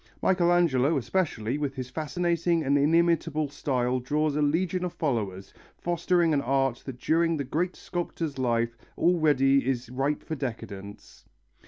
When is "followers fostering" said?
4.93-6.33